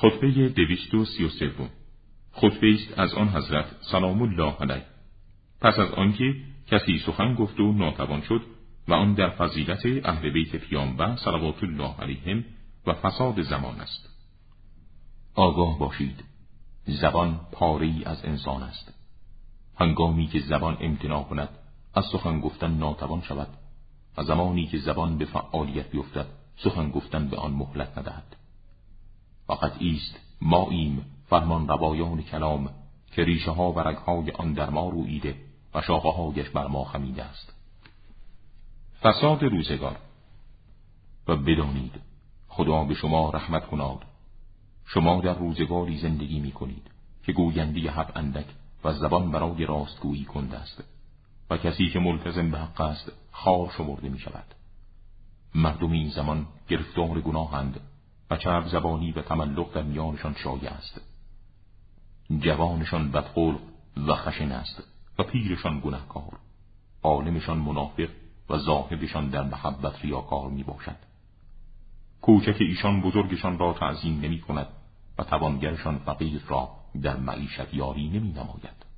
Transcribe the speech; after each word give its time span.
خطبه 0.00 0.48
دویست 0.48 0.94
و 0.94 1.04
سی 1.04 1.24
و 1.24 1.28
سوم. 1.28 1.70
خطبه 2.32 2.74
است 2.74 2.98
از 2.98 3.14
آن 3.14 3.28
حضرت 3.28 3.66
سلام 3.80 4.22
الله 4.22 4.56
علیه. 4.60 4.84
پس 5.60 5.78
از 5.78 5.90
آنکه 5.90 6.34
کسی 6.66 6.98
سخن 6.98 7.34
گفت 7.34 7.60
و 7.60 7.72
ناتوان 7.72 8.20
شد 8.20 8.42
و 8.88 8.94
آن 8.94 9.14
در 9.14 9.30
فضیلت 9.30 10.06
اهل 10.06 10.30
بیت 10.30 10.56
پیامبر 10.56 11.16
صلوات 11.16 11.62
الله 11.62 11.94
علیهم 12.00 12.44
و 12.86 12.92
فساد 12.92 13.42
زمان 13.42 13.80
است. 13.80 14.08
آگاه 15.34 15.78
باشید. 15.78 16.24
زبان 16.86 17.40
پاره 17.52 17.92
از 18.04 18.24
انسان 18.24 18.62
است. 18.62 18.94
هنگامی 19.76 20.26
که 20.26 20.40
زبان 20.40 20.76
امتناع 20.80 21.22
کند 21.22 21.48
از 21.94 22.04
سخن 22.12 22.40
گفتن 22.40 22.70
ناتوان 22.70 23.20
شود 23.20 23.48
و 24.16 24.22
زمانی 24.22 24.66
که 24.66 24.78
زبان 24.78 25.18
به 25.18 25.24
فعالیت 25.24 25.90
بیفتد 25.90 26.26
سخن 26.56 26.90
گفتن 26.90 27.28
به 27.28 27.36
آن 27.36 27.52
مهلت 27.52 27.98
ندهد. 27.98 28.39
فقط 29.60 29.72
ایست 29.78 30.20
ما 30.40 30.70
ایم 30.70 31.04
فرمان 31.28 31.68
روایان 31.68 32.22
کلام 32.22 32.70
که 33.12 33.24
ریشه 33.24 33.50
ها 33.50 33.72
و 33.72 33.80
رگهای 33.80 34.30
آن 34.30 34.52
در 34.52 34.70
ما 34.70 34.88
رویده 34.88 35.36
و 35.74 35.82
شاخه 35.82 36.08
هایش 36.08 36.48
بر 36.48 36.66
ما 36.66 36.84
خمیده 36.84 37.24
است. 37.24 37.54
فساد 39.02 39.42
روزگار. 39.42 39.96
و 41.28 41.36
بدانید 41.36 42.00
خدا 42.48 42.84
به 42.84 42.94
شما 42.94 43.30
رحمت 43.30 43.66
کناد. 43.66 44.02
شما 44.86 45.20
در 45.20 45.34
روزگاری 45.34 45.98
زندگی 45.98 46.40
می 46.40 46.52
کنید 46.52 46.90
که 47.22 47.32
گوینده 47.32 47.90
حق 47.90 48.12
اندک 48.16 48.46
و 48.84 48.92
زبان 48.92 49.30
برای 49.30 49.66
راستگویی 49.66 50.24
کنده 50.24 50.56
است 50.56 50.84
و 51.50 51.56
کسی 51.56 51.90
که 51.90 51.98
ملتزم 51.98 52.50
به 52.50 52.58
حق 52.58 52.80
است 52.80 53.12
خار 53.32 53.72
شمرده 53.76 54.08
می 54.08 54.18
شود 54.18 54.54
مردم 55.54 55.92
این 55.92 56.08
زمان 56.08 56.46
گرفتار 56.68 57.20
گناهند 57.20 57.80
و 58.30 58.36
چرب 58.36 58.66
زبانی 58.66 59.12
و 59.12 59.22
تملق 59.22 59.74
در 59.74 59.82
میانشان 59.82 60.34
شایع 60.34 60.70
است. 60.70 61.00
جوانشان 62.38 63.10
بدخلق 63.10 63.60
و 63.96 64.14
خشن 64.14 64.52
است 64.52 64.82
و 65.18 65.22
پیرشان 65.22 65.80
گنهکار 65.80 66.38
عالمشان 67.02 67.58
منافق 67.58 68.08
و 68.50 68.58
زاهدشان 68.58 69.30
در 69.30 69.42
محبت 69.42 70.04
ریاکار 70.04 70.50
می 70.50 70.62
باشد 70.62 70.96
کوچک 72.22 72.56
ایشان 72.60 73.00
بزرگشان 73.00 73.58
را 73.58 73.72
تعظیم 73.72 74.20
نمی 74.20 74.40
کند 74.40 74.66
و 75.18 75.24
توانگرشان 75.24 75.98
فقیر 75.98 76.42
را 76.48 76.68
در 77.02 77.16
معیشت 77.16 77.74
یاری 77.74 78.08
نمی 78.08 78.32
نماید 78.32 78.89